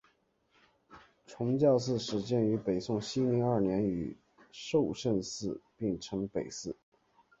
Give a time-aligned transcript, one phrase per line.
[1.27, 4.17] 崇教寺始建于北宋熙宁二年与
[4.51, 6.75] 寿圣寺并称北寺。